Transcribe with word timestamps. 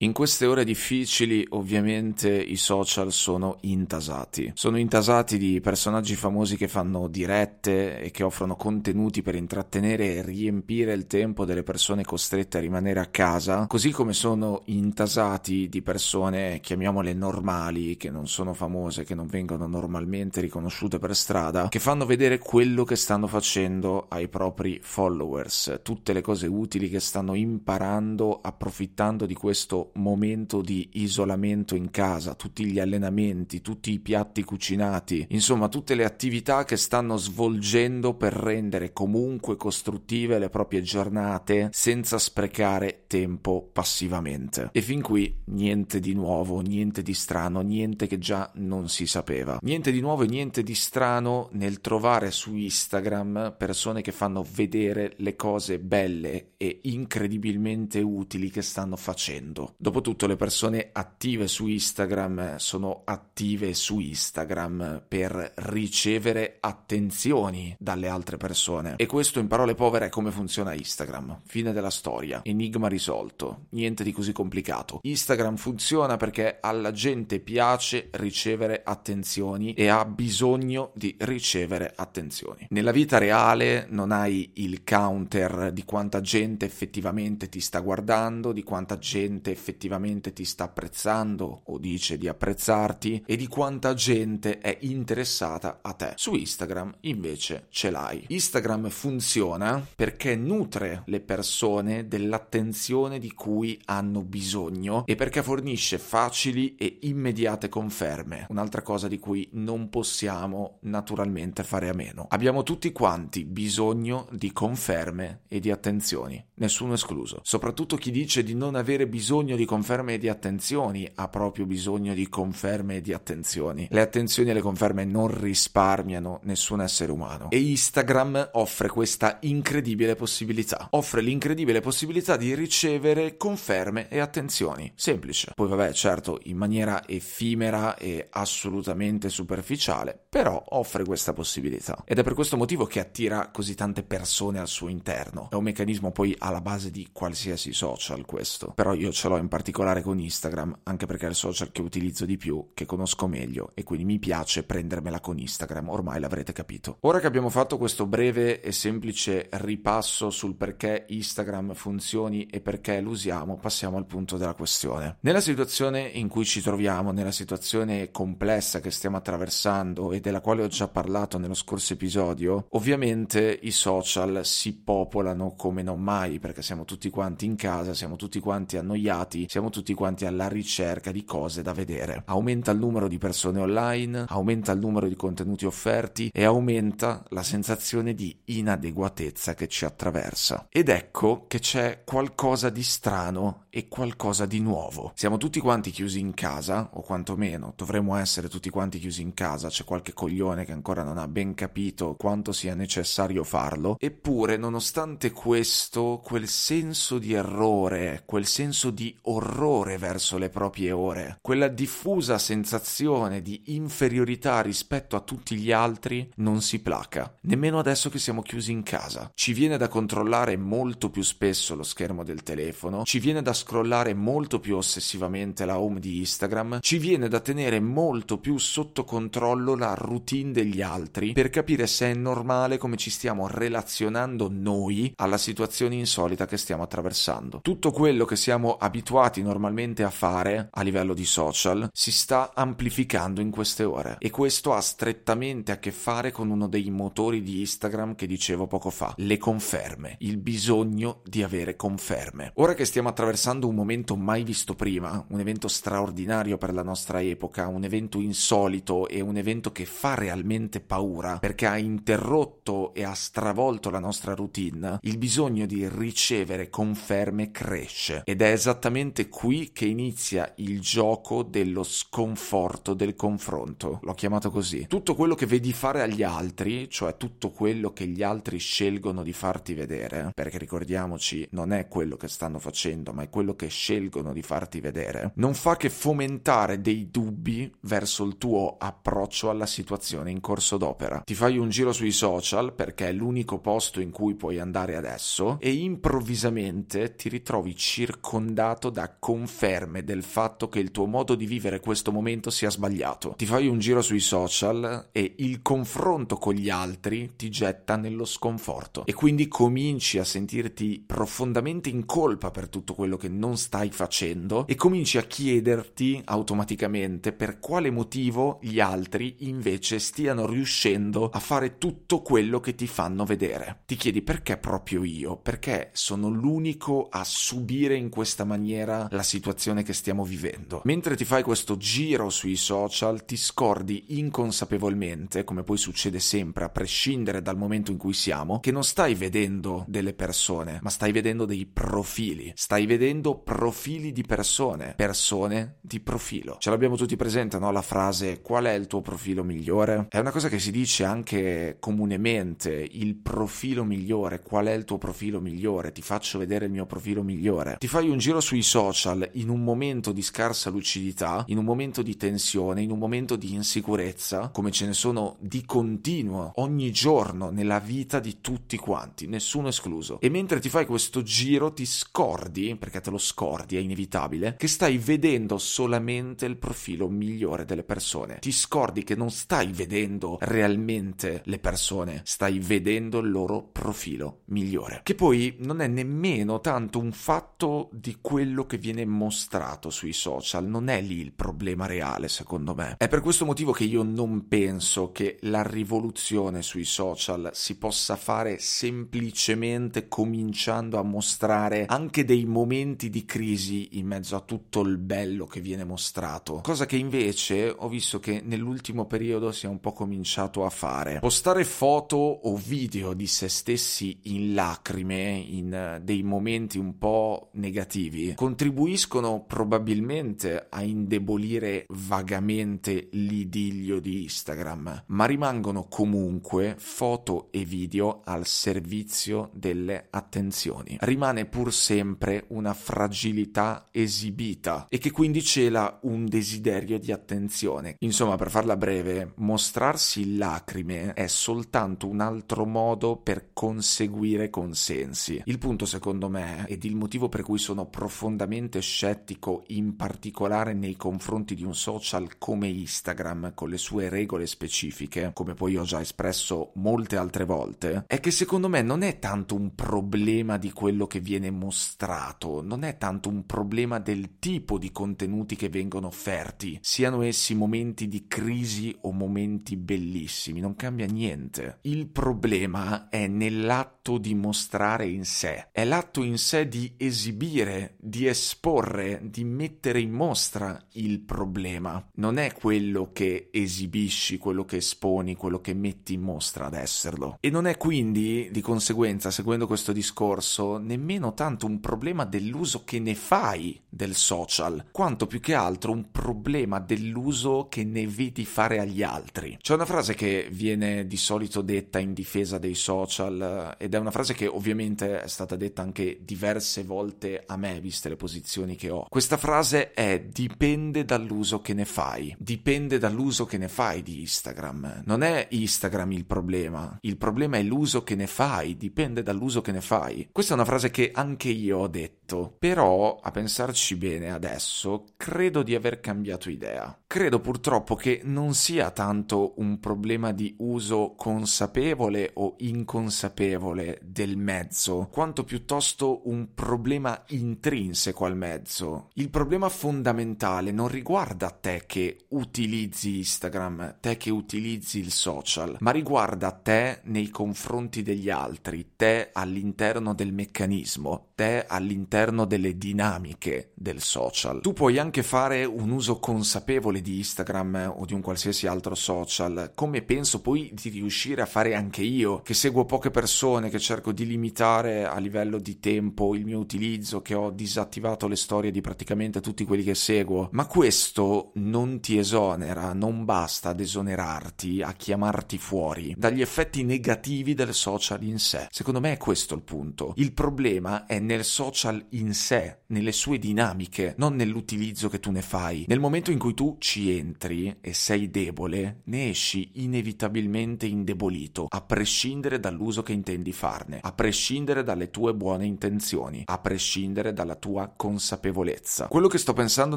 In 0.00 0.12
queste 0.12 0.44
ore 0.44 0.64
difficili 0.64 1.46
ovviamente 1.52 2.30
i 2.30 2.56
social 2.56 3.10
sono 3.12 3.56
intasati. 3.62 4.52
Sono 4.54 4.76
intasati 4.76 5.38
di 5.38 5.58
personaggi 5.62 6.16
famosi 6.16 6.58
che 6.58 6.68
fanno 6.68 7.08
dirette 7.08 8.02
e 8.02 8.10
che 8.10 8.22
offrono 8.22 8.56
contenuti 8.56 9.22
per 9.22 9.36
intrattenere 9.36 10.16
e 10.16 10.20
riempire 10.20 10.92
il 10.92 11.06
tempo 11.06 11.46
delle 11.46 11.62
persone 11.62 12.04
costrette 12.04 12.58
a 12.58 12.60
rimanere 12.60 13.00
a 13.00 13.06
casa, 13.06 13.66
così 13.66 13.90
come 13.90 14.12
sono 14.12 14.64
intasati 14.66 15.70
di 15.70 15.80
persone, 15.80 16.60
chiamiamole 16.60 17.14
normali, 17.14 17.96
che 17.96 18.10
non 18.10 18.28
sono 18.28 18.52
famose, 18.52 19.02
che 19.02 19.14
non 19.14 19.28
vengono 19.28 19.66
normalmente 19.66 20.42
riconosciute 20.42 20.98
per 20.98 21.16
strada, 21.16 21.68
che 21.68 21.78
fanno 21.78 22.04
vedere 22.04 22.36
quello 22.36 22.84
che 22.84 22.96
stanno 22.96 23.28
facendo 23.28 24.08
ai 24.10 24.28
propri 24.28 24.78
followers, 24.82 25.80
tutte 25.82 26.12
le 26.12 26.20
cose 26.20 26.48
utili 26.48 26.90
che 26.90 27.00
stanno 27.00 27.32
imparando 27.32 28.40
approfittando 28.42 29.24
di 29.24 29.32
questo 29.32 29.84
momento 29.94 30.60
di 30.60 30.88
isolamento 30.94 31.74
in 31.74 31.90
casa, 31.90 32.34
tutti 32.34 32.64
gli 32.64 32.78
allenamenti, 32.78 33.60
tutti 33.60 33.92
i 33.92 33.98
piatti 33.98 34.42
cucinati, 34.42 35.26
insomma 35.30 35.68
tutte 35.68 35.94
le 35.94 36.04
attività 36.04 36.64
che 36.64 36.76
stanno 36.76 37.16
svolgendo 37.16 38.14
per 38.14 38.32
rendere 38.32 38.92
comunque 38.92 39.56
costruttive 39.56 40.38
le 40.38 40.50
proprie 40.50 40.82
giornate 40.82 41.68
senza 41.72 42.18
sprecare 42.18 43.04
tempo 43.06 43.68
passivamente. 43.72 44.70
E 44.72 44.82
fin 44.82 45.02
qui 45.02 45.42
niente 45.46 46.00
di 46.00 46.14
nuovo, 46.14 46.60
niente 46.60 47.02
di 47.02 47.14
strano, 47.14 47.60
niente 47.60 48.06
che 48.06 48.18
già 48.18 48.50
non 48.54 48.88
si 48.88 49.06
sapeva. 49.06 49.58
Niente 49.62 49.90
di 49.90 50.00
nuovo 50.00 50.22
e 50.22 50.28
niente 50.28 50.62
di 50.62 50.74
strano 50.74 51.48
nel 51.52 51.80
trovare 51.80 52.30
su 52.30 52.54
Instagram 52.54 53.54
persone 53.56 54.02
che 54.02 54.12
fanno 54.12 54.44
vedere 54.54 55.14
le 55.18 55.36
cose 55.36 55.78
belle 55.78 56.52
e 56.56 56.80
incredibilmente 56.82 58.00
utili 58.00 58.50
che 58.50 58.62
stanno 58.62 58.96
facendo. 58.96 59.74
Dopotutto 59.78 60.26
le 60.26 60.36
persone 60.36 60.88
attive 60.90 61.48
su 61.48 61.66
Instagram 61.66 62.56
sono 62.56 63.02
attive 63.04 63.74
su 63.74 63.98
Instagram 63.98 65.02
per 65.06 65.52
ricevere 65.56 66.56
attenzioni 66.60 67.76
dalle 67.78 68.08
altre 68.08 68.38
persone. 68.38 68.94
E 68.96 69.04
questo 69.04 69.38
in 69.38 69.48
parole 69.48 69.74
povere 69.74 70.06
è 70.06 70.08
come 70.08 70.30
funziona 70.30 70.72
Instagram. 70.72 71.40
Fine 71.44 71.74
della 71.74 71.90
storia. 71.90 72.40
Enigma 72.42 72.88
risolto. 72.88 73.66
Niente 73.70 74.02
di 74.02 74.12
così 74.12 74.32
complicato. 74.32 75.00
Instagram 75.02 75.56
funziona 75.56 76.16
perché 76.16 76.56
alla 76.60 76.90
gente 76.92 77.38
piace 77.40 78.08
ricevere 78.12 78.80
attenzioni 78.82 79.74
e 79.74 79.88
ha 79.88 80.06
bisogno 80.06 80.92
di 80.94 81.14
ricevere 81.20 81.92
attenzioni. 81.94 82.66
Nella 82.70 82.92
vita 82.92 83.18
reale 83.18 83.86
non 83.90 84.10
hai 84.10 84.52
il 84.54 84.82
counter 84.84 85.70
di 85.70 85.84
quanta 85.84 86.22
gente 86.22 86.64
effettivamente 86.64 87.50
ti 87.50 87.60
sta 87.60 87.80
guardando, 87.80 88.52
di 88.52 88.62
quanta 88.62 88.96
gente 88.98 89.50
effettivamente 89.50 89.64
effettivamente 89.66 90.32
ti 90.32 90.44
sta 90.44 90.64
apprezzando 90.64 91.62
o 91.64 91.78
dice 91.78 92.16
di 92.16 92.28
apprezzarti 92.28 93.24
e 93.26 93.34
di 93.34 93.48
quanta 93.48 93.94
gente 93.94 94.58
è 94.58 94.78
interessata 94.82 95.80
a 95.82 95.92
te. 95.92 96.12
Su 96.14 96.34
Instagram 96.34 96.98
invece 97.00 97.66
ce 97.70 97.90
l'hai. 97.90 98.24
Instagram 98.28 98.88
funziona 98.90 99.84
perché 99.96 100.36
nutre 100.36 101.02
le 101.06 101.18
persone 101.18 102.06
dell'attenzione 102.06 103.18
di 103.18 103.32
cui 103.32 103.80
hanno 103.86 104.22
bisogno 104.22 105.04
e 105.04 105.16
perché 105.16 105.42
fornisce 105.42 105.98
facili 105.98 106.76
e 106.76 106.98
immediate 107.02 107.68
conferme, 107.68 108.46
un'altra 108.50 108.82
cosa 108.82 109.08
di 109.08 109.18
cui 109.18 109.48
non 109.54 109.88
possiamo 109.88 110.78
naturalmente 110.82 111.64
fare 111.64 111.88
a 111.88 111.94
meno. 111.94 112.26
Abbiamo 112.28 112.62
tutti 112.62 112.92
quanti 112.92 113.44
bisogno 113.44 114.28
di 114.30 114.52
conferme 114.52 115.40
e 115.48 115.58
di 115.58 115.72
attenzioni, 115.72 116.42
nessuno 116.54 116.92
escluso. 116.92 117.40
Soprattutto 117.42 117.96
chi 117.96 118.12
dice 118.12 118.44
di 118.44 118.54
non 118.54 118.76
avere 118.76 119.08
bisogno 119.08 119.55
di 119.56 119.64
conferme 119.64 120.14
e 120.14 120.18
di 120.18 120.28
attenzioni 120.28 121.10
ha 121.14 121.28
proprio 121.28 121.66
bisogno 121.66 122.14
di 122.14 122.28
conferme 122.28 122.96
e 122.96 123.00
di 123.00 123.12
attenzioni. 123.12 123.88
Le 123.90 124.00
attenzioni 124.00 124.50
e 124.50 124.52
le 124.52 124.60
conferme 124.60 125.04
non 125.04 125.28
risparmiano 125.28 126.40
nessun 126.44 126.80
essere 126.80 127.12
umano 127.12 127.50
e 127.50 127.58
Instagram 127.58 128.50
offre 128.52 128.88
questa 128.88 129.38
incredibile 129.42 130.14
possibilità. 130.14 130.88
Offre 130.90 131.20
l'incredibile 131.20 131.80
possibilità 131.80 132.36
di 132.36 132.54
ricevere 132.54 133.36
conferme 133.36 134.08
e 134.08 134.18
attenzioni. 134.18 134.92
Semplice. 134.94 135.52
Poi 135.54 135.68
vabbè, 135.68 135.92
certo, 135.92 136.40
in 136.44 136.56
maniera 136.56 137.06
effimera 137.06 137.96
e 137.96 138.26
assolutamente 138.30 139.28
superficiale, 139.28 140.18
però 140.28 140.62
offre 140.70 141.04
questa 141.04 141.32
possibilità. 141.32 142.02
Ed 142.04 142.18
è 142.18 142.22
per 142.22 142.34
questo 142.34 142.56
motivo 142.56 142.86
che 142.86 143.00
attira 143.00 143.50
così 143.52 143.74
tante 143.74 144.02
persone 144.02 144.58
al 144.58 144.68
suo 144.68 144.88
interno. 144.88 145.48
È 145.50 145.54
un 145.54 145.64
meccanismo 145.64 146.12
poi 146.12 146.34
alla 146.38 146.60
base 146.60 146.90
di 146.90 147.08
qualsiasi 147.12 147.72
social 147.72 148.24
questo. 148.24 148.72
Però 148.74 148.92
io 148.94 149.12
ce 149.12 149.28
l'ho 149.28 149.36
in 149.36 149.45
particolare 149.48 150.02
con 150.02 150.18
Instagram, 150.18 150.80
anche 150.84 151.06
perché 151.06 151.26
è 151.26 151.28
il 151.28 151.34
social 151.34 151.72
che 151.72 151.82
utilizzo 151.82 152.24
di 152.24 152.36
più, 152.36 152.70
che 152.74 152.86
conosco 152.86 153.26
meglio 153.26 153.70
e 153.74 153.82
quindi 153.82 154.04
mi 154.04 154.18
piace 154.18 154.64
prendermela 154.64 155.20
con 155.20 155.38
Instagram, 155.38 155.88
ormai 155.88 156.20
l'avrete 156.20 156.52
capito. 156.52 156.98
Ora 157.00 157.20
che 157.20 157.26
abbiamo 157.26 157.48
fatto 157.48 157.78
questo 157.78 158.06
breve 158.06 158.60
e 158.60 158.72
semplice 158.72 159.48
ripasso 159.52 160.30
sul 160.30 160.54
perché 160.56 161.06
Instagram 161.08 161.74
funzioni 161.74 162.46
e 162.46 162.60
perché 162.60 163.00
lo 163.00 163.10
usiamo, 163.10 163.56
passiamo 163.56 163.96
al 163.96 164.06
punto 164.06 164.36
della 164.36 164.54
questione. 164.54 165.16
Nella 165.20 165.40
situazione 165.40 166.00
in 166.00 166.28
cui 166.28 166.44
ci 166.44 166.60
troviamo, 166.60 167.12
nella 167.12 167.30
situazione 167.30 168.10
complessa 168.10 168.80
che 168.80 168.90
stiamo 168.90 169.16
attraversando 169.16 170.12
e 170.12 170.20
della 170.20 170.40
quale 170.40 170.62
ho 170.62 170.68
già 170.68 170.88
parlato 170.88 171.38
nello 171.38 171.54
scorso 171.54 171.92
episodio, 171.92 172.66
ovviamente 172.70 173.58
i 173.62 173.70
social 173.70 174.44
si 174.44 174.74
popolano 174.74 175.54
come 175.56 175.82
non 175.82 176.00
mai 176.00 176.38
perché 176.38 176.62
siamo 176.62 176.84
tutti 176.84 177.10
quanti 177.10 177.44
in 177.44 177.56
casa, 177.56 177.94
siamo 177.94 178.16
tutti 178.16 178.40
quanti 178.40 178.76
annoiati, 178.76 179.35
siamo 179.48 179.68
tutti 179.68 179.92
quanti 179.92 180.24
alla 180.24 180.48
ricerca 180.48 181.12
di 181.12 181.24
cose 181.24 181.60
da 181.60 181.74
vedere. 181.74 182.22
Aumenta 182.26 182.70
il 182.70 182.78
numero 182.78 183.08
di 183.08 183.18
persone 183.18 183.60
online, 183.60 184.24
aumenta 184.28 184.72
il 184.72 184.78
numero 184.78 185.06
di 185.06 185.16
contenuti 185.16 185.66
offerti 185.66 186.30
e 186.32 186.44
aumenta 186.44 187.22
la 187.28 187.42
sensazione 187.42 188.14
di 188.14 188.34
inadeguatezza 188.44 189.54
che 189.54 189.68
ci 189.68 189.84
attraversa. 189.84 190.68
Ed 190.70 190.88
ecco 190.88 191.44
che 191.46 191.58
c'è 191.58 192.02
qualcosa 192.04 192.70
di 192.70 192.82
strano 192.82 193.64
e 193.68 193.88
qualcosa 193.88 194.46
di 194.46 194.60
nuovo. 194.60 195.12
Siamo 195.14 195.36
tutti 195.36 195.60
quanti 195.60 195.90
chiusi 195.90 196.18
in 196.18 196.32
casa, 196.32 196.90
o 196.94 197.02
quantomeno 197.02 197.74
dovremmo 197.76 198.16
essere 198.16 198.48
tutti 198.48 198.70
quanti 198.70 198.98
chiusi 198.98 199.20
in 199.20 199.34
casa, 199.34 199.68
c'è 199.68 199.84
qualche 199.84 200.14
coglione 200.14 200.64
che 200.64 200.72
ancora 200.72 201.02
non 201.02 201.18
ha 201.18 201.28
ben 201.28 201.52
capito 201.54 202.14
quanto 202.16 202.52
sia 202.52 202.74
necessario 202.74 203.44
farlo, 203.44 203.96
eppure 203.98 204.56
nonostante 204.56 205.30
questo, 205.30 206.20
quel 206.24 206.48
senso 206.48 207.18
di 207.18 207.34
errore, 207.34 208.22
quel 208.24 208.46
senso 208.46 208.90
di 208.90 209.14
orrore 209.26 209.98
verso 209.98 210.38
le 210.38 210.50
proprie 210.50 210.92
ore, 210.92 211.38
quella 211.40 211.68
diffusa 211.68 212.38
sensazione 212.38 213.42
di 213.42 213.62
inferiorità 213.66 214.60
rispetto 214.60 215.16
a 215.16 215.20
tutti 215.20 215.56
gli 215.56 215.72
altri 215.72 216.30
non 216.36 216.62
si 216.62 216.80
placa, 216.80 217.34
nemmeno 217.42 217.78
adesso 217.78 218.10
che 218.10 218.18
siamo 218.18 218.42
chiusi 218.42 218.72
in 218.72 218.82
casa. 218.82 219.30
Ci 219.34 219.52
viene 219.52 219.76
da 219.76 219.88
controllare 219.88 220.56
molto 220.56 221.10
più 221.10 221.22
spesso 221.22 221.74
lo 221.74 221.82
schermo 221.82 222.22
del 222.22 222.42
telefono, 222.42 223.04
ci 223.04 223.18
viene 223.18 223.42
da 223.42 223.52
scrollare 223.52 224.14
molto 224.14 224.60
più 224.60 224.76
ossessivamente 224.76 225.64
la 225.64 225.78
home 225.78 226.00
di 226.00 226.18
Instagram, 226.18 226.78
ci 226.80 226.98
viene 226.98 227.28
da 227.28 227.40
tenere 227.40 227.80
molto 227.80 228.38
più 228.38 228.58
sotto 228.58 229.04
controllo 229.04 229.74
la 229.74 229.94
routine 229.94 230.52
degli 230.52 230.82
altri 230.82 231.32
per 231.32 231.50
capire 231.50 231.86
se 231.86 232.10
è 232.10 232.14
normale 232.14 232.78
come 232.78 232.96
ci 232.96 233.10
stiamo 233.10 233.46
relazionando 233.48 234.48
noi 234.50 235.12
alla 235.16 235.38
situazione 235.38 235.96
insolita 235.96 236.46
che 236.46 236.56
stiamo 236.56 236.82
attraversando. 236.82 237.60
Tutto 237.62 237.90
quello 237.90 238.24
che 238.24 238.36
siamo 238.36 238.76
abituati 238.76 239.14
normalmente 239.40 240.02
a 240.02 240.10
fare 240.10 240.68
a 240.70 240.82
livello 240.82 241.14
di 241.14 241.24
social 241.24 241.88
si 241.90 242.12
sta 242.12 242.52
amplificando 242.54 243.40
in 243.40 243.50
queste 243.50 243.82
ore 243.84 244.16
e 244.18 244.28
questo 244.28 244.74
ha 244.74 244.80
strettamente 244.80 245.72
a 245.72 245.78
che 245.78 245.90
fare 245.90 246.30
con 246.30 246.50
uno 246.50 246.68
dei 246.68 246.90
motori 246.90 247.42
di 247.42 247.60
Instagram 247.60 248.14
che 248.14 248.26
dicevo 248.26 248.66
poco 248.66 248.90
fa, 248.90 249.14
le 249.16 249.38
conferme, 249.38 250.16
il 250.20 250.36
bisogno 250.36 251.22
di 251.24 251.42
avere 251.42 251.76
conferme. 251.76 252.52
Ora 252.56 252.74
che 252.74 252.84
stiamo 252.84 253.08
attraversando 253.08 253.66
un 253.66 253.74
momento 253.74 254.16
mai 254.16 254.44
visto 254.44 254.74
prima, 254.74 255.24
un 255.28 255.40
evento 255.40 255.66
straordinario 255.66 256.58
per 256.58 256.74
la 256.74 256.82
nostra 256.82 257.22
epoca, 257.22 257.68
un 257.68 257.84
evento 257.84 258.20
insolito 258.20 259.08
e 259.08 259.20
un 259.20 259.38
evento 259.38 259.72
che 259.72 259.86
fa 259.86 260.14
realmente 260.14 260.80
paura 260.80 261.38
perché 261.38 261.66
ha 261.66 261.78
interrotto 261.78 262.92
e 262.92 263.04
ha 263.04 263.14
stravolto 263.14 263.88
la 263.88 263.98
nostra 263.98 264.34
routine, 264.34 264.98
il 265.02 265.16
bisogno 265.16 265.64
di 265.64 265.88
ricevere 265.88 266.68
conferme 266.68 267.50
cresce 267.50 268.22
ed 268.24 268.42
è 268.42 268.50
esattamente 268.50 269.04
esattamente 269.06 269.28
qui 269.28 269.70
che 269.72 269.86
inizia 269.86 270.52
il 270.56 270.80
gioco 270.80 271.42
dello 271.42 271.82
sconforto 271.82 272.94
del 272.94 273.14
confronto. 273.14 274.00
L'ho 274.02 274.14
chiamato 274.14 274.50
così. 274.50 274.86
Tutto 274.88 275.14
quello 275.14 275.34
che 275.34 275.46
vedi 275.46 275.72
fare 275.72 276.02
agli 276.02 276.22
altri, 276.22 276.88
cioè 276.90 277.16
tutto 277.16 277.50
quello 277.50 277.92
che 277.92 278.06
gli 278.06 278.22
altri 278.22 278.58
scelgono 278.58 279.22
di 279.22 279.32
farti 279.32 279.74
vedere, 279.74 280.30
perché 280.34 280.58
ricordiamoci, 280.58 281.46
non 281.50 281.72
è 281.72 281.88
quello 281.88 282.16
che 282.16 282.28
stanno 282.28 282.58
facendo, 282.58 283.12
ma 283.12 283.22
è 283.22 283.30
quello 283.30 283.54
che 283.54 283.68
scelgono 283.68 284.32
di 284.32 284.42
farti 284.42 284.80
vedere, 284.80 285.32
non 285.36 285.54
fa 285.54 285.76
che 285.76 285.90
fomentare 285.90 286.80
dei 286.80 287.10
dubbi 287.10 287.72
verso 287.82 288.24
il 288.24 288.38
tuo 288.38 288.76
approccio 288.78 289.50
alla 289.50 289.66
situazione 289.66 290.30
in 290.30 290.40
corso 290.40 290.76
d'opera. 290.76 291.22
Ti 291.24 291.34
fai 291.34 291.58
un 291.58 291.68
giro 291.68 291.92
sui 291.92 292.12
social 292.12 292.74
perché 292.74 293.08
è 293.08 293.12
l'unico 293.12 293.58
posto 293.58 294.00
in 294.00 294.10
cui 294.10 294.34
puoi 294.34 294.58
andare 294.58 294.96
adesso 294.96 295.58
e 295.60 295.72
improvvisamente 295.72 297.14
ti 297.14 297.28
ritrovi 297.28 297.76
circondato 297.76 298.90
da 298.96 299.14
conferme 299.18 300.04
del 300.04 300.22
fatto 300.22 300.70
che 300.70 300.78
il 300.78 300.90
tuo 300.90 301.04
modo 301.04 301.34
di 301.34 301.44
vivere 301.44 301.80
questo 301.80 302.12
momento 302.12 302.48
sia 302.48 302.70
sbagliato. 302.70 303.34
Ti 303.36 303.44
fai 303.44 303.68
un 303.68 303.78
giro 303.78 304.00
sui 304.00 304.20
social 304.20 305.08
e 305.12 305.34
il 305.36 305.60
confronto 305.60 306.38
con 306.38 306.54
gli 306.54 306.70
altri 306.70 307.32
ti 307.36 307.50
getta 307.50 307.96
nello 307.96 308.24
sconforto 308.24 309.04
e 309.04 309.12
quindi 309.12 309.48
cominci 309.48 310.18
a 310.18 310.24
sentirti 310.24 311.04
profondamente 311.06 311.90
in 311.90 312.06
colpa 312.06 312.50
per 312.50 312.70
tutto 312.70 312.94
quello 312.94 313.18
che 313.18 313.28
non 313.28 313.58
stai 313.58 313.90
facendo 313.90 314.66
e 314.66 314.76
cominci 314.76 315.18
a 315.18 315.24
chiederti 315.24 316.22
automaticamente 316.24 317.34
per 317.34 317.58
quale 317.58 317.90
motivo 317.90 318.60
gli 318.62 318.80
altri 318.80 319.36
invece 319.40 319.98
stiano 319.98 320.46
riuscendo 320.46 321.28
a 321.30 321.38
fare 321.38 321.76
tutto 321.76 322.22
quello 322.22 322.60
che 322.60 322.74
ti 322.74 322.86
fanno 322.86 323.26
vedere. 323.26 323.80
Ti 323.84 323.96
chiedi 323.96 324.22
perché 324.22 324.56
proprio 324.56 325.04
io? 325.04 325.36
Perché 325.36 325.90
sono 325.92 326.30
l'unico 326.30 327.08
a 327.10 327.24
subire 327.24 327.94
in 327.94 328.08
questa 328.08 328.44
maniera 328.44 328.84
la 328.86 329.22
situazione 329.22 329.82
che 329.82 329.92
stiamo 329.92 330.24
vivendo. 330.24 330.80
Mentre 330.84 331.16
ti 331.16 331.24
fai 331.24 331.42
questo 331.42 331.76
giro 331.76 332.30
sui 332.30 332.56
social, 332.56 333.24
ti 333.24 333.36
scordi 333.36 334.18
inconsapevolmente, 334.18 335.44
come 335.44 335.62
poi 335.62 335.76
succede 335.76 336.18
sempre, 336.20 336.64
a 336.64 336.68
prescindere 336.68 337.42
dal 337.42 337.56
momento 337.56 337.90
in 337.90 337.98
cui 337.98 338.12
siamo, 338.12 338.60
che 338.60 338.70
non 338.70 338.84
stai 338.84 339.14
vedendo 339.14 339.84
delle 339.88 340.14
persone, 340.14 340.78
ma 340.82 340.90
stai 340.90 341.12
vedendo 341.12 341.44
dei 341.44 341.66
profili. 341.66 342.52
Stai 342.54 342.86
vedendo 342.86 343.38
profili 343.38 344.12
di 344.12 344.22
persone, 344.22 344.94
persone 344.96 345.76
di 345.80 346.00
profilo. 346.00 346.56
Ce 346.58 346.70
l'abbiamo 346.70 346.96
tutti 346.96 347.16
presente, 347.16 347.58
no? 347.58 347.70
La 347.70 347.82
frase 347.82 348.40
qual 348.40 348.64
è 348.64 348.72
il 348.72 348.86
tuo 348.86 349.00
profilo 349.00 349.42
migliore? 349.42 350.06
È 350.08 350.18
una 350.18 350.30
cosa 350.30 350.48
che 350.48 350.58
si 350.58 350.70
dice 350.70 351.04
anche 351.04 351.76
comunemente, 351.80 352.86
il 352.90 353.16
profilo 353.16 353.84
migliore, 353.84 354.42
qual 354.42 354.66
è 354.66 354.72
il 354.72 354.84
tuo 354.84 354.98
profilo 354.98 355.40
migliore? 355.40 355.92
Ti 355.92 356.02
faccio 356.02 356.38
vedere 356.38 356.66
il 356.66 356.72
mio 356.72 356.86
profilo 356.86 357.22
migliore. 357.22 357.76
Ti 357.78 357.88
fai 357.88 358.08
un 358.08 358.18
giro 358.18 358.40
sui 358.40 358.62
social 358.66 359.30
in 359.34 359.48
un 359.48 359.62
momento 359.62 360.10
di 360.10 360.22
scarsa 360.22 360.70
lucidità, 360.70 361.44
in 361.48 361.58
un 361.58 361.64
momento 361.64 362.02
di 362.02 362.16
tensione, 362.16 362.82
in 362.82 362.90
un 362.90 362.98
momento 362.98 363.36
di 363.36 363.54
insicurezza, 363.54 364.48
come 364.48 364.72
ce 364.72 364.86
ne 364.86 364.92
sono 364.92 365.36
di 365.38 365.64
continuo 365.64 366.52
ogni 366.56 366.90
giorno 366.90 367.50
nella 367.50 367.78
vita 367.78 368.18
di 368.18 368.38
tutti 368.40 368.76
quanti, 368.76 369.28
nessuno 369.28 369.68
escluso. 369.68 370.18
E 370.20 370.28
mentre 370.28 370.58
ti 370.58 370.68
fai 370.68 370.84
questo 370.84 371.22
giro 371.22 371.72
ti 371.72 371.86
scordi, 371.86 372.76
perché 372.76 373.00
te 373.00 373.10
lo 373.10 373.18
scordi, 373.18 373.76
è 373.76 373.80
inevitabile, 373.80 374.56
che 374.58 374.66
stai 374.66 374.98
vedendo 374.98 375.58
solamente 375.58 376.44
il 376.46 376.56
profilo 376.56 377.08
migliore 377.08 377.64
delle 377.64 377.84
persone. 377.84 378.38
Ti 378.40 378.52
scordi 378.52 379.04
che 379.04 379.14
non 379.14 379.30
stai 379.30 379.72
vedendo 379.72 380.38
realmente 380.40 381.42
le 381.44 381.58
persone, 381.60 382.22
stai 382.24 382.58
vedendo 382.58 383.20
il 383.20 383.30
loro 383.30 383.62
profilo 383.62 384.40
migliore. 384.46 385.00
Che 385.04 385.14
poi 385.14 385.56
non 385.60 385.80
è 385.80 385.86
nemmeno 385.86 386.60
tanto 386.60 386.98
un 386.98 387.12
fatto 387.12 387.90
di 387.92 388.18
quello 388.20 388.55
che 388.64 388.78
viene 388.78 389.04
mostrato 389.04 389.90
sui 389.90 390.14
social, 390.14 390.66
non 390.66 390.88
è 390.88 391.02
lì 391.02 391.18
il 391.18 391.32
problema 391.32 391.84
reale, 391.84 392.28
secondo 392.28 392.74
me. 392.74 392.94
È 392.96 393.08
per 393.08 393.20
questo 393.20 393.44
motivo 393.44 393.72
che 393.72 393.84
io 393.84 394.02
non 394.02 394.48
penso 394.48 395.12
che 395.12 395.36
la 395.42 395.62
rivoluzione 395.62 396.62
sui 396.62 396.84
social 396.84 397.50
si 397.52 397.76
possa 397.76 398.16
fare 398.16 398.58
semplicemente 398.58 400.08
cominciando 400.08 400.98
a 400.98 401.02
mostrare 401.02 401.84
anche 401.86 402.24
dei 402.24 402.44
momenti 402.44 403.10
di 403.10 403.24
crisi 403.24 403.98
in 403.98 404.06
mezzo 404.06 404.36
a 404.36 404.40
tutto 404.40 404.80
il 404.80 404.96
bello 404.98 405.46
che 405.46 405.60
viene 405.60 405.84
mostrato. 405.84 406.60
Cosa 406.62 406.86
che 406.86 406.96
invece 406.96 407.74
ho 407.76 407.88
visto 407.88 408.18
che 408.20 408.40
nell'ultimo 408.44 409.06
periodo 409.06 409.52
si 409.52 409.66
è 409.66 409.68
un 409.68 409.80
po' 409.80 409.92
cominciato 409.92 410.64
a 410.64 410.70
fare. 410.70 411.18
Postare 411.18 411.64
foto 411.64 412.16
o 412.16 412.56
video 412.56 413.14
di 413.14 413.26
se 413.26 413.48
stessi 413.48 414.18
in 414.24 414.54
lacrime, 414.54 415.44
in 415.46 416.00
dei 416.02 416.22
momenti 416.22 416.78
un 416.78 416.96
po' 416.98 417.50
negativi, 417.54 418.34
contribuiscono 418.46 419.42
probabilmente 419.44 420.68
a 420.70 420.80
indebolire 420.80 421.84
vagamente 421.88 423.08
l'idillio 423.10 423.98
di 423.98 424.22
Instagram, 424.22 425.02
ma 425.06 425.24
rimangono 425.24 425.88
comunque 425.88 426.76
foto 426.78 427.48
e 427.50 427.64
video 427.64 428.20
al 428.22 428.46
servizio 428.46 429.50
delle 429.52 430.06
attenzioni. 430.10 430.96
Rimane 431.00 431.46
pur 431.46 431.74
sempre 431.74 432.44
una 432.50 432.72
fragilità 432.72 433.88
esibita 433.90 434.86
e 434.88 434.98
che 434.98 435.10
quindi 435.10 435.42
cela 435.42 435.98
un 436.02 436.26
desiderio 436.26 437.00
di 437.00 437.10
attenzione. 437.10 437.96
Insomma, 437.98 438.36
per 438.36 438.50
farla 438.50 438.76
breve, 438.76 439.32
mostrarsi 439.38 440.36
lacrime 440.36 441.14
è 441.14 441.26
soltanto 441.26 442.06
un 442.06 442.20
altro 442.20 442.64
modo 442.64 443.16
per 443.16 443.48
conseguire 443.52 444.50
consensi. 444.50 445.42
Il 445.46 445.58
punto, 445.58 445.84
secondo 445.84 446.28
me, 446.28 446.64
ed 446.68 446.84
il 446.84 446.94
motivo 446.94 447.28
per 447.28 447.42
cui 447.42 447.58
sono 447.58 447.86
profondamente 447.86 448.34
scettico, 448.80 449.64
in 449.68 449.96
particolare 449.96 450.74
nei 450.74 450.96
confronti 450.96 451.54
di 451.54 451.64
un 451.64 451.74
social 451.74 452.38
come 452.38 452.68
Instagram, 452.68 453.54
con 453.54 453.68
le 453.70 453.78
sue 453.78 454.08
regole 454.08 454.46
specifiche, 454.46 455.30
come 455.32 455.54
poi 455.54 455.76
ho 455.76 455.84
già 455.84 456.00
espresso 456.00 456.72
molte 456.74 457.16
altre 457.16 457.44
volte, 457.44 458.04
è 458.06 458.20
che 458.20 458.30
secondo 458.30 458.68
me 458.68 458.82
non 458.82 459.02
è 459.02 459.18
tanto 459.18 459.54
un 459.54 459.74
problema 459.74 460.58
di 460.58 460.72
quello 460.72 461.06
che 461.06 461.20
viene 461.20 461.50
mostrato, 461.50 462.62
non 462.62 462.82
è 462.82 462.98
tanto 462.98 463.28
un 463.28 463.46
problema 463.46 463.98
del 463.98 464.38
tipo 464.38 464.78
di 464.78 464.92
contenuti 464.92 465.56
che 465.56 465.68
vengono 465.68 466.08
offerti, 466.08 466.78
siano 466.82 467.22
essi 467.22 467.54
momenti 467.54 468.08
di 468.08 468.26
crisi 468.26 468.96
o 469.02 469.12
momenti 469.12 469.76
bellissimi, 469.76 470.60
non 470.60 470.76
cambia 470.76 471.06
niente. 471.06 471.78
Il 471.82 472.08
problema 472.08 473.08
è 473.08 473.26
nell'atto 473.26 474.18
di 474.18 474.34
mostrare 474.34 475.06
in 475.06 475.24
sé, 475.24 475.68
è 475.72 475.84
l'atto 475.84 476.22
in 476.22 476.38
sé 476.38 476.68
di 476.68 476.94
esibire, 476.96 477.96
di 477.98 478.25
esporre, 478.26 479.20
di 479.24 479.44
mettere 479.44 480.00
in 480.00 480.12
mostra 480.12 480.82
il 480.92 481.20
problema. 481.20 482.04
Non 482.14 482.38
è 482.38 482.52
quello 482.52 483.10
che 483.12 483.48
esibisci, 483.50 484.38
quello 484.38 484.64
che 484.64 484.76
esponi, 484.76 485.36
quello 485.36 485.60
che 485.60 485.74
metti 485.74 486.14
in 486.14 486.22
mostra 486.22 486.66
ad 486.66 486.74
esserlo. 486.74 487.38
E 487.40 487.50
non 487.50 487.66
è 487.66 487.76
quindi, 487.76 488.48
di 488.50 488.60
conseguenza, 488.60 489.30
seguendo 489.30 489.66
questo 489.66 489.92
discorso, 489.92 490.78
nemmeno 490.78 491.34
tanto 491.34 491.66
un 491.66 491.80
problema 491.80 492.24
dell'uso 492.24 492.84
che 492.84 492.98
ne 492.98 493.14
fai 493.14 493.80
del 493.88 494.14
social, 494.14 494.86
quanto 494.92 495.26
più 495.26 495.40
che 495.40 495.54
altro 495.54 495.92
un 495.92 496.10
problema 496.10 496.78
dell'uso 496.78 497.66
che 497.68 497.84
ne 497.84 498.06
vedi 498.06 498.44
fare 498.44 498.78
agli 498.78 499.02
altri. 499.02 499.56
C'è 499.60 499.74
una 499.74 499.86
frase 499.86 500.14
che 500.14 500.48
viene 500.50 501.06
di 501.06 501.16
solito 501.16 501.62
detta 501.62 501.98
in 501.98 502.12
difesa 502.12 502.58
dei 502.58 502.74
social 502.74 503.74
ed 503.78 503.94
è 503.94 503.98
una 503.98 504.10
frase 504.10 504.34
che 504.34 504.46
ovviamente 504.46 505.22
è 505.22 505.28
stata 505.28 505.56
detta 505.56 505.82
anche 505.82 506.18
diverse 506.22 506.84
volte 506.84 507.42
a 507.46 507.56
me, 507.56 507.80
viste 507.80 508.08
le 508.08 508.15
posizioni 508.16 508.76
che 508.76 508.90
ho. 508.90 509.06
Questa 509.08 509.36
frase 509.36 509.92
è 509.92 510.20
dipende 510.20 511.04
dall'uso 511.04 511.60
che 511.60 511.74
ne 511.74 511.84
fai, 511.84 512.34
dipende 512.38 512.98
dall'uso 512.98 513.44
che 513.46 513.58
ne 513.58 513.68
fai 513.68 514.02
di 514.02 514.20
Instagram. 514.20 515.02
Non 515.04 515.22
è 515.22 515.46
Instagram 515.50 516.12
il 516.12 516.24
problema, 516.24 516.98
il 517.02 517.16
problema 517.16 517.58
è 517.58 517.62
l'uso 517.62 518.02
che 518.02 518.14
ne 518.14 518.26
fai, 518.26 518.76
dipende 518.76 519.22
dall'uso 519.22 519.60
che 519.60 519.72
ne 519.72 519.80
fai. 519.80 520.28
Questa 520.32 520.52
è 520.52 520.56
una 520.56 520.64
frase 520.64 520.90
che 520.90 521.10
anche 521.14 521.48
io 521.48 521.78
ho 521.78 521.88
detto, 521.88 522.54
però 522.58 523.18
a 523.22 523.30
pensarci 523.30 523.96
bene 523.96 524.32
adesso 524.32 525.04
credo 525.16 525.62
di 525.62 525.74
aver 525.74 526.00
cambiato 526.00 526.50
idea. 526.50 526.98
Credo 527.08 527.38
purtroppo 527.38 527.94
che 527.94 528.20
non 528.24 528.52
sia 528.52 528.90
tanto 528.90 529.54
un 529.58 529.78
problema 529.78 530.32
di 530.32 530.56
uso 530.58 531.14
consapevole 531.16 532.32
o 532.34 532.56
inconsapevole 532.58 534.00
del 534.02 534.36
mezzo, 534.36 535.08
quanto 535.12 535.44
piuttosto 535.44 536.28
un 536.28 536.48
problema 536.52 537.22
intrinseco 537.28 538.24
al 538.24 538.36
mezzo. 538.36 539.10
Il 539.14 539.30
problema 539.30 539.68
fondamentale 539.68 540.72
non 540.72 540.88
riguarda 540.88 541.50
te 541.50 541.84
che 541.86 542.26
utilizzi 542.30 543.18
Instagram, 543.18 543.98
te 544.00 544.16
che 544.16 544.30
utilizzi 544.30 544.98
il 544.98 545.12
social, 545.12 545.76
ma 545.78 545.92
riguarda 545.92 546.50
te 546.50 547.02
nei 547.04 547.28
confronti 547.28 548.02
degli 548.02 548.30
altri, 548.30 548.94
te 548.96 549.30
all'interno 549.32 550.12
del 550.12 550.32
meccanismo, 550.32 551.28
te 551.36 551.66
all'interno 551.66 552.46
delle 552.46 552.76
dinamiche 552.76 553.70
del 553.74 554.00
social. 554.00 554.60
Tu 554.60 554.72
puoi 554.72 554.98
anche 554.98 555.22
fare 555.22 555.64
un 555.64 555.90
uso 555.90 556.18
consapevole 556.18 556.94
regole 556.96 557.00
di 557.00 557.18
Instagram 557.18 557.94
o 557.96 558.04
di 558.04 558.14
un 558.14 558.20
qualsiasi 558.20 558.66
altro 558.66 558.94
social, 558.94 559.72
come 559.74 560.02
penso 560.02 560.40
poi 560.40 560.72
di 560.72 560.88
riuscire 560.90 561.42
a 561.42 561.46
fare 561.46 561.74
anche 561.74 562.02
io, 562.02 562.40
che 562.40 562.54
seguo 562.54 562.84
poche 562.84 563.10
persone, 563.10 563.70
che 563.70 563.78
cerco 563.78 564.12
di 564.12 564.26
limitare 564.26 565.06
a 565.06 565.18
livello 565.18 565.58
di 565.58 565.78
tempo 565.78 566.34
il 566.34 566.44
mio 566.44 566.58
utilizzo, 566.58 567.22
che 567.22 567.34
ho 567.34 567.50
disattivato 567.50 568.28
le 568.28 568.36
storie 568.36 568.70
di 568.70 568.80
praticamente 568.80 569.40
tutti 569.40 569.64
quelli 569.64 569.82
che 569.82 569.94
seguo, 569.94 570.48
ma 570.52 570.66
questo 570.66 571.52
non 571.54 572.00
ti 572.00 572.18
esonera, 572.18 572.92
non 572.92 573.24
basta 573.24 573.70
ad 573.70 573.80
esonerarti, 573.80 574.82
a 574.82 574.92
chiamarti 574.92 575.58
fuori 575.58 576.14
dagli 576.16 576.40
effetti 576.40 576.84
negativi 576.84 577.54
del 577.54 577.74
social 577.74 578.22
in 578.22 578.38
sé. 578.38 578.68
Secondo 578.70 579.00
me 579.00 579.12
è 579.12 579.16
questo 579.16 579.54
il 579.54 579.62
punto. 579.62 580.12
Il 580.16 580.32
problema 580.32 581.06
è 581.06 581.18
nel 581.18 581.44
social 581.44 582.04
in 582.10 582.32
sé, 582.34 582.78
nelle 582.88 583.12
sue 583.12 583.38
dinamiche, 583.38 584.14
non 584.18 584.34
nell'utilizzo 584.34 585.08
che 585.08 585.20
tu 585.20 585.30
ne 585.30 585.42
fai. 585.42 585.84
Nel 585.88 586.00
momento 586.00 586.30
in 586.30 586.38
cui 586.38 586.54
tu 586.54 586.76
ci 586.86 587.10
entri 587.10 587.78
e 587.80 587.92
sei 587.92 588.30
debole, 588.30 589.00
ne 589.06 589.30
esci 589.30 589.70
inevitabilmente 589.74 590.86
indebolito, 590.86 591.66
a 591.68 591.80
prescindere 591.80 592.60
dall'uso 592.60 593.02
che 593.02 593.12
intendi 593.12 593.50
farne, 593.50 593.98
a 594.00 594.12
prescindere 594.12 594.84
dalle 594.84 595.10
tue 595.10 595.34
buone 595.34 595.66
intenzioni, 595.66 596.44
a 596.44 596.58
prescindere 596.58 597.32
dalla 597.32 597.56
tua 597.56 597.92
consapevolezza. 597.94 599.08
Quello 599.08 599.26
che 599.26 599.38
sto 599.38 599.52
pensando 599.52 599.96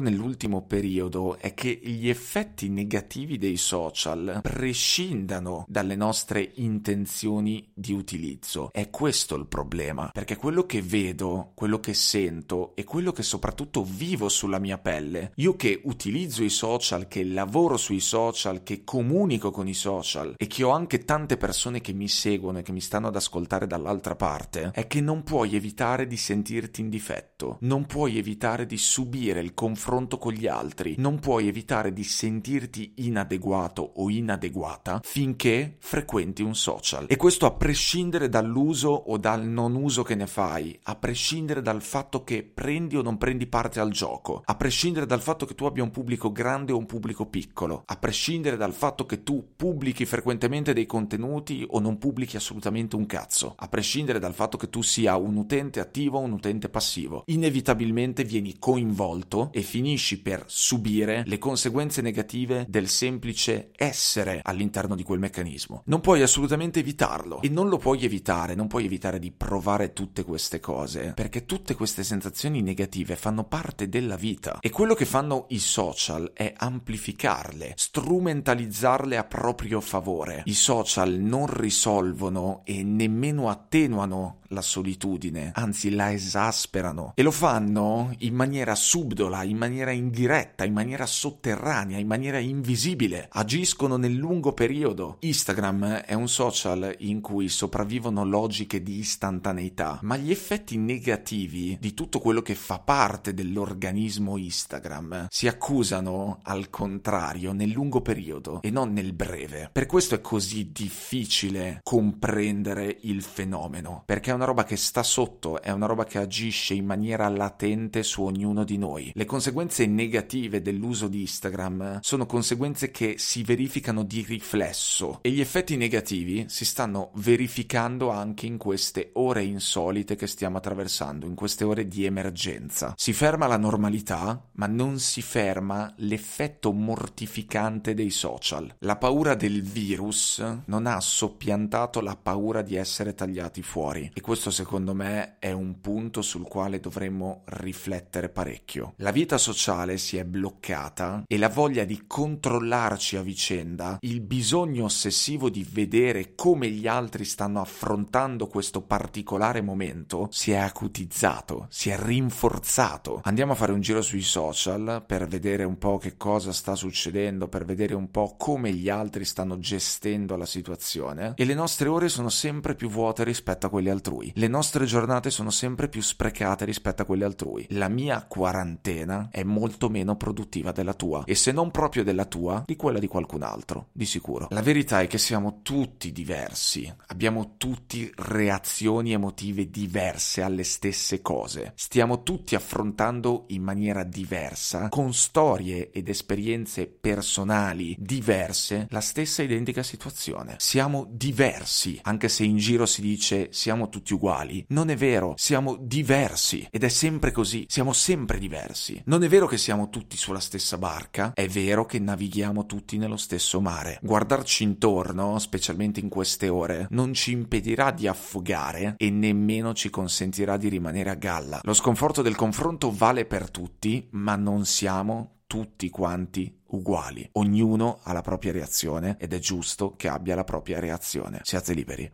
nell'ultimo 0.00 0.62
periodo 0.62 1.38
è 1.38 1.54
che 1.54 1.78
gli 1.80 2.08
effetti 2.08 2.68
negativi 2.68 3.38
dei 3.38 3.56
social 3.56 4.40
prescindano 4.42 5.64
dalle 5.68 5.94
nostre 5.94 6.50
intenzioni 6.56 7.70
di 7.72 7.92
utilizzo. 7.92 8.72
È 8.72 8.90
questo 8.90 9.36
il 9.36 9.46
problema, 9.46 10.10
perché 10.12 10.34
quello 10.34 10.66
che 10.66 10.82
vedo, 10.82 11.52
quello 11.54 11.78
che 11.78 11.94
sento 11.94 12.74
e 12.74 12.82
quello 12.82 13.12
che 13.12 13.22
soprattutto 13.22 13.84
vivo 13.84 14.28
sulla 14.28 14.58
mia 14.58 14.78
pelle, 14.78 15.30
io 15.36 15.54
che 15.54 15.80
utilizzo 15.84 16.42
i 16.42 16.50
social, 16.50 16.78
che 17.08 17.24
lavoro 17.24 17.76
sui 17.76 18.00
social, 18.00 18.62
che 18.62 18.84
comunico 18.84 19.50
con 19.50 19.68
i 19.68 19.74
social 19.74 20.34
e 20.36 20.46
che 20.46 20.64
ho 20.64 20.70
anche 20.70 21.04
tante 21.04 21.36
persone 21.36 21.80
che 21.80 21.92
mi 21.92 22.08
seguono 22.08 22.58
e 22.58 22.62
che 22.62 22.72
mi 22.72 22.80
stanno 22.80 23.08
ad 23.08 23.16
ascoltare 23.16 23.66
dall'altra 23.66 24.16
parte, 24.16 24.70
è 24.72 24.86
che 24.86 25.00
non 25.00 25.22
puoi 25.22 25.54
evitare 25.54 26.06
di 26.06 26.16
sentirti 26.16 26.80
in 26.80 26.88
difetto, 26.88 27.58
non 27.60 27.84
puoi 27.86 28.16
evitare 28.18 28.66
di 28.66 28.78
subire 28.78 29.40
il 29.40 29.52
confronto 29.52 30.18
con 30.18 30.32
gli 30.32 30.46
altri, 30.46 30.94
non 30.98 31.18
puoi 31.18 31.48
evitare 31.48 31.92
di 31.92 32.04
sentirti 32.04 32.94
inadeguato 32.96 33.92
o 33.96 34.08
inadeguata 34.08 35.00
finché 35.04 35.76
frequenti 35.78 36.42
un 36.42 36.54
social. 36.54 37.06
E 37.08 37.16
questo 37.16 37.46
a 37.46 37.52
prescindere 37.52 38.28
dall'uso 38.28 38.88
o 38.88 39.18
dal 39.18 39.44
non 39.44 39.74
uso 39.74 40.02
che 40.02 40.14
ne 40.14 40.26
fai, 40.26 40.78
a 40.84 40.96
prescindere 40.96 41.62
dal 41.62 41.82
fatto 41.82 42.24
che 42.24 42.42
prendi 42.42 42.96
o 42.96 43.02
non 43.02 43.18
prendi 43.18 43.46
parte 43.46 43.80
al 43.80 43.90
gioco, 43.90 44.42
a 44.44 44.54
prescindere 44.54 45.06
dal 45.06 45.20
fatto 45.20 45.46
che 45.46 45.54
tu 45.54 45.64
abbia 45.64 45.82
un 45.82 45.90
pubblico 45.90 46.32
grande 46.32 46.69
o 46.70 46.78
un 46.78 46.86
pubblico 46.86 47.26
piccolo, 47.26 47.82
a 47.86 47.96
prescindere 47.96 48.56
dal 48.56 48.72
fatto 48.72 49.06
che 49.06 49.22
tu 49.22 49.52
pubblichi 49.56 50.04
frequentemente 50.04 50.72
dei 50.72 50.86
contenuti 50.86 51.64
o 51.68 51.80
non 51.80 51.98
pubblichi 51.98 52.36
assolutamente 52.36 52.96
un 52.96 53.06
cazzo, 53.06 53.54
a 53.56 53.68
prescindere 53.68 54.18
dal 54.18 54.34
fatto 54.34 54.56
che 54.56 54.70
tu 54.70 54.82
sia 54.82 55.16
un 55.16 55.36
utente 55.36 55.80
attivo 55.80 56.18
o 56.18 56.22
un 56.22 56.32
utente 56.32 56.68
passivo, 56.68 57.22
inevitabilmente 57.26 58.24
vieni 58.24 58.58
coinvolto 58.58 59.50
e 59.52 59.62
finisci 59.62 60.20
per 60.20 60.44
subire 60.46 61.22
le 61.26 61.38
conseguenze 61.38 62.00
negative 62.02 62.66
del 62.68 62.88
semplice 62.88 63.70
essere 63.76 64.40
all'interno 64.42 64.94
di 64.94 65.02
quel 65.02 65.18
meccanismo. 65.18 65.82
Non 65.86 66.00
puoi 66.00 66.22
assolutamente 66.22 66.80
evitarlo 66.80 67.40
e 67.42 67.48
non 67.48 67.68
lo 67.68 67.78
puoi 67.78 68.04
evitare, 68.04 68.54
non 68.54 68.66
puoi 68.66 68.84
evitare 68.84 69.18
di 69.18 69.30
provare 69.30 69.92
tutte 69.92 70.24
queste 70.24 70.60
cose, 70.60 71.12
perché 71.14 71.46
tutte 71.46 71.74
queste 71.74 72.02
sensazioni 72.02 72.62
negative 72.62 73.16
fanno 73.16 73.44
parte 73.44 73.88
della 73.88 74.16
vita 74.16 74.58
e 74.60 74.70
quello 74.70 74.94
che 74.94 75.04
fanno 75.04 75.46
i 75.48 75.58
social 75.58 76.30
è 76.34 76.52
amplificarle, 76.60 77.72
strumentalizzarle 77.76 79.16
a 79.16 79.24
proprio 79.24 79.80
favore. 79.80 80.42
I 80.44 80.54
social 80.54 81.12
non 81.12 81.46
risolvono 81.46 82.62
e 82.64 82.82
nemmeno 82.84 83.48
attenuano 83.48 84.39
la 84.50 84.62
solitudine, 84.62 85.52
anzi 85.54 85.90
la 85.90 86.12
esasperano 86.12 87.12
e 87.14 87.22
lo 87.22 87.30
fanno 87.30 88.14
in 88.18 88.34
maniera 88.34 88.74
subdola, 88.74 89.42
in 89.42 89.56
maniera 89.56 89.90
indiretta, 89.90 90.64
in 90.64 90.72
maniera 90.72 91.06
sotterranea, 91.06 91.98
in 91.98 92.06
maniera 92.06 92.38
invisibile. 92.38 93.28
Agiscono 93.30 93.96
nel 93.96 94.14
lungo 94.14 94.52
periodo. 94.52 95.16
Instagram 95.20 96.00
è 96.00 96.14
un 96.14 96.28
social 96.28 96.94
in 96.98 97.20
cui 97.20 97.48
sopravvivono 97.48 98.24
logiche 98.24 98.82
di 98.82 98.98
istantaneità, 98.98 99.98
ma 100.02 100.16
gli 100.16 100.30
effetti 100.30 100.76
negativi 100.76 101.76
di 101.80 101.94
tutto 101.94 102.18
quello 102.18 102.42
che 102.42 102.54
fa 102.54 102.78
parte 102.78 103.34
dell'organismo 103.34 104.36
Instagram 104.36 105.26
si 105.30 105.46
accusano 105.46 106.40
al 106.42 106.70
contrario 106.70 107.52
nel 107.52 107.70
lungo 107.70 108.00
periodo 108.00 108.62
e 108.62 108.70
non 108.70 108.92
nel 108.92 109.12
breve. 109.12 109.70
Per 109.72 109.86
questo 109.86 110.14
è 110.14 110.20
così 110.20 110.70
difficile 110.72 111.80
comprendere 111.82 112.98
il 113.02 113.22
fenomeno, 113.22 114.02
perché 114.04 114.30
è 114.30 114.34
una 114.40 114.48
roba 114.48 114.64
che 114.64 114.76
sta 114.76 115.02
sotto, 115.02 115.60
è 115.60 115.70
una 115.70 115.84
roba 115.84 116.06
che 116.06 116.16
agisce 116.16 116.72
in 116.72 116.86
maniera 116.86 117.28
latente 117.28 118.02
su 118.02 118.22
ognuno 118.22 118.64
di 118.64 118.78
noi. 118.78 119.12
Le 119.14 119.26
conseguenze 119.26 119.84
negative 119.84 120.62
dell'uso 120.62 121.08
di 121.08 121.20
Instagram 121.20 121.98
sono 122.00 122.24
conseguenze 122.24 122.90
che 122.90 123.16
si 123.18 123.42
verificano 123.42 124.02
di 124.02 124.24
riflesso 124.26 125.18
e 125.20 125.28
gli 125.30 125.42
effetti 125.42 125.76
negativi 125.76 126.46
si 126.48 126.64
stanno 126.64 127.10
verificando 127.16 128.08
anche 128.08 128.46
in 128.46 128.56
queste 128.56 129.10
ore 129.14 129.42
insolite 129.42 130.16
che 130.16 130.26
stiamo 130.26 130.56
attraversando, 130.56 131.26
in 131.26 131.34
queste 131.34 131.64
ore 131.64 131.86
di 131.86 132.06
emergenza. 132.06 132.94
Si 132.96 133.12
ferma 133.12 133.46
la 133.46 133.58
normalità, 133.58 134.42
ma 134.52 134.66
non 134.66 134.98
si 135.00 135.20
ferma 135.20 135.92
l'effetto 135.98 136.72
mortificante 136.72 137.92
dei 137.92 138.10
social. 138.10 138.74
La 138.78 138.96
paura 138.96 139.34
del 139.34 139.60
virus 139.60 140.42
non 140.64 140.86
ha 140.86 140.98
soppiantato 140.98 142.00
la 142.00 142.16
paura 142.16 142.62
di 142.62 142.76
essere 142.76 143.14
tagliati 143.14 143.60
fuori 143.62 144.10
e 144.14 144.28
questo 144.30 144.52
secondo 144.52 144.94
me 144.94 145.38
è 145.40 145.50
un 145.50 145.80
punto 145.80 146.22
sul 146.22 146.46
quale 146.46 146.78
dovremmo 146.78 147.42
riflettere 147.46 148.28
parecchio. 148.28 148.92
La 148.98 149.10
vita 149.10 149.38
sociale 149.38 149.98
si 149.98 150.18
è 150.18 150.24
bloccata 150.24 151.24
e 151.26 151.36
la 151.36 151.48
voglia 151.48 151.82
di 151.82 152.04
controllarci 152.06 153.16
a 153.16 153.22
vicenda, 153.22 153.98
il 154.02 154.20
bisogno 154.20 154.84
ossessivo 154.84 155.50
di 155.50 155.66
vedere 155.68 156.36
come 156.36 156.68
gli 156.70 156.86
altri 156.86 157.24
stanno 157.24 157.60
affrontando 157.60 158.46
questo 158.46 158.82
particolare 158.82 159.62
momento 159.62 160.28
si 160.30 160.52
è 160.52 160.58
acutizzato, 160.58 161.66
si 161.68 161.90
è 161.90 161.98
rinforzato. 161.98 163.22
Andiamo 163.24 163.54
a 163.54 163.56
fare 163.56 163.72
un 163.72 163.80
giro 163.80 164.00
sui 164.00 164.22
social 164.22 165.02
per 165.04 165.26
vedere 165.26 165.64
un 165.64 165.76
po' 165.76 165.98
che 165.98 166.16
cosa 166.16 166.52
sta 166.52 166.76
succedendo, 166.76 167.48
per 167.48 167.64
vedere 167.64 167.94
un 167.94 168.12
po' 168.12 168.36
come 168.38 168.72
gli 168.72 168.88
altri 168.88 169.24
stanno 169.24 169.58
gestendo 169.58 170.36
la 170.36 170.46
situazione 170.46 171.32
e 171.34 171.44
le 171.44 171.54
nostre 171.54 171.88
ore 171.88 172.08
sono 172.08 172.28
sempre 172.28 172.76
più 172.76 172.88
vuote 172.88 173.24
rispetto 173.24 173.66
a 173.66 173.70
quelle 173.70 173.90
altrui 173.90 174.18
altrui. 174.20 174.32
Le 174.34 174.48
nostre 174.48 174.84
giornate 174.84 175.30
sono 175.30 175.50
sempre 175.50 175.88
più 175.88 176.02
sprecate 176.02 176.64
rispetto 176.64 177.02
a 177.02 177.04
quelle 177.04 177.24
altrui. 177.24 177.66
La 177.70 177.88
mia 177.88 178.24
quarantena 178.26 179.28
è 179.30 179.42
molto 179.42 179.88
meno 179.88 180.16
produttiva 180.16 180.72
della 180.72 180.94
tua 180.94 181.24
e 181.24 181.34
se 181.34 181.52
non 181.52 181.70
proprio 181.70 182.04
della 182.04 182.26
tua, 182.26 182.62
di 182.66 182.76
quella 182.76 182.98
di 182.98 183.06
qualcun 183.06 183.42
altro, 183.42 183.88
di 183.92 184.04
sicuro. 184.04 184.48
La 184.50 184.62
verità 184.62 185.00
è 185.00 185.06
che 185.06 185.18
siamo 185.18 185.60
tutti 185.62 186.12
diversi, 186.12 186.92
abbiamo 187.06 187.54
tutti 187.56 188.10
reazioni 188.16 189.12
emotive 189.12 189.70
diverse 189.70 190.42
alle 190.42 190.64
stesse 190.64 191.22
cose. 191.22 191.72
Stiamo 191.74 192.22
tutti 192.22 192.54
affrontando 192.54 193.44
in 193.48 193.62
maniera 193.62 194.04
diversa, 194.04 194.88
con 194.88 195.14
storie 195.14 195.90
ed 195.90 196.08
esperienze 196.08 196.86
personali 196.86 197.96
diverse, 197.98 198.86
la 198.90 199.00
stessa 199.00 199.42
identica 199.42 199.82
situazione. 199.82 200.56
Siamo 200.58 201.06
diversi, 201.08 201.98
anche 202.02 202.28
se 202.28 202.44
in 202.44 202.56
giro 202.56 202.86
si 202.86 203.00
dice 203.00 203.48
siamo 203.52 203.88
tutti 203.88 204.09
tutti 204.10 204.14
uguali. 204.14 204.64
Non 204.68 204.90
è 204.90 204.96
vero, 204.96 205.34
siamo 205.36 205.76
diversi 205.80 206.66
ed 206.70 206.84
è 206.84 206.88
sempre 206.88 207.30
così, 207.30 207.66
siamo 207.68 207.92
sempre 207.92 208.38
diversi. 208.38 209.00
Non 209.06 209.22
è 209.22 209.28
vero 209.28 209.46
che 209.46 209.58
siamo 209.58 209.88
tutti 209.88 210.16
sulla 210.16 210.40
stessa 210.40 210.78
barca, 210.78 211.32
è 211.34 211.46
vero 211.46 211.86
che 211.86 211.98
navighiamo 211.98 212.66
tutti 212.66 212.98
nello 212.98 213.16
stesso 213.16 213.60
mare. 213.60 213.98
Guardarci 214.02 214.64
intorno, 214.64 215.38
specialmente 215.38 216.00
in 216.00 216.08
queste 216.08 216.48
ore, 216.48 216.86
non 216.90 217.12
ci 217.14 217.32
impedirà 217.32 217.90
di 217.90 218.06
affogare 218.06 218.94
e 218.96 219.10
nemmeno 219.10 219.74
ci 219.74 219.90
consentirà 219.90 220.56
di 220.56 220.68
rimanere 220.68 221.10
a 221.10 221.14
galla. 221.14 221.60
Lo 221.62 221.74
sconforto 221.74 222.22
del 222.22 222.36
confronto 222.36 222.92
vale 222.92 223.24
per 223.24 223.50
tutti, 223.50 224.08
ma 224.12 224.36
non 224.36 224.64
siamo 224.64 225.40
tutti 225.50 225.90
quanti 225.90 226.60
uguali. 226.70 227.28
Ognuno 227.32 227.98
ha 228.04 228.12
la 228.12 228.20
propria 228.20 228.52
reazione 228.52 229.16
ed 229.18 229.32
è 229.32 229.40
giusto 229.40 229.94
che 229.96 230.06
abbia 230.06 230.36
la 230.36 230.44
propria 230.44 230.78
reazione. 230.78 231.40
Siate 231.42 231.74
liberi. 231.74 232.08